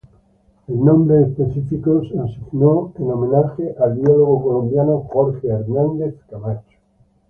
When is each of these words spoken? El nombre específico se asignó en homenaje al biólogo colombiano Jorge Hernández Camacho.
El 0.67 0.83
nombre 0.83 1.21
específico 1.21 2.03
se 2.03 2.17
asignó 2.17 2.91
en 2.97 3.11
homenaje 3.11 3.75
al 3.79 3.97
biólogo 3.99 4.41
colombiano 4.41 5.01
Jorge 5.01 5.47
Hernández 5.47 6.15
Camacho. 6.27 6.79